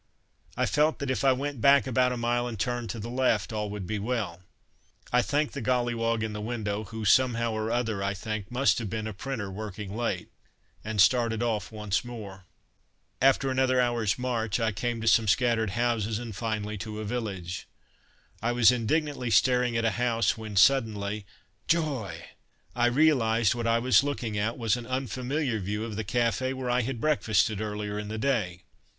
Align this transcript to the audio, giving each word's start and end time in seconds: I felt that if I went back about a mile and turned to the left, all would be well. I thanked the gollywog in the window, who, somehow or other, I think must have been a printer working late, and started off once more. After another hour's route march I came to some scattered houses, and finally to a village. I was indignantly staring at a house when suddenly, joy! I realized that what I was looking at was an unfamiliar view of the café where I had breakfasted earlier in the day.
I 0.57 0.65
felt 0.65 0.97
that 0.97 1.11
if 1.11 1.23
I 1.23 1.31
went 1.31 1.61
back 1.61 1.85
about 1.85 2.11
a 2.11 2.17
mile 2.17 2.47
and 2.47 2.59
turned 2.59 2.89
to 2.89 2.99
the 2.99 3.07
left, 3.07 3.53
all 3.53 3.69
would 3.69 3.85
be 3.85 3.99
well. 3.99 4.41
I 5.13 5.21
thanked 5.21 5.53
the 5.53 5.61
gollywog 5.61 6.23
in 6.23 6.33
the 6.33 6.41
window, 6.41 6.85
who, 6.85 7.05
somehow 7.05 7.51
or 7.51 7.69
other, 7.69 8.01
I 8.01 8.15
think 8.15 8.49
must 8.49 8.79
have 8.79 8.89
been 8.89 9.05
a 9.05 9.13
printer 9.13 9.51
working 9.51 9.95
late, 9.95 10.29
and 10.83 10.99
started 10.99 11.43
off 11.43 11.71
once 11.71 12.03
more. 12.03 12.45
After 13.21 13.51
another 13.51 13.79
hour's 13.79 14.17
route 14.17 14.23
march 14.23 14.59
I 14.59 14.71
came 14.71 15.01
to 15.01 15.07
some 15.07 15.27
scattered 15.27 15.69
houses, 15.77 16.17
and 16.17 16.35
finally 16.35 16.79
to 16.79 16.99
a 16.99 17.05
village. 17.05 17.67
I 18.41 18.53
was 18.53 18.71
indignantly 18.71 19.29
staring 19.29 19.77
at 19.77 19.85
a 19.85 19.91
house 20.01 20.35
when 20.35 20.55
suddenly, 20.55 21.27
joy! 21.67 22.25
I 22.75 22.87
realized 22.87 23.51
that 23.53 23.57
what 23.57 23.67
I 23.67 23.77
was 23.77 24.01
looking 24.01 24.35
at 24.35 24.57
was 24.57 24.75
an 24.75 24.87
unfamiliar 24.87 25.59
view 25.59 25.85
of 25.85 25.95
the 25.95 26.03
café 26.03 26.55
where 26.55 26.71
I 26.71 26.81
had 26.81 26.99
breakfasted 26.99 27.61
earlier 27.61 27.99
in 27.99 28.07
the 28.07 28.17
day. 28.17 28.63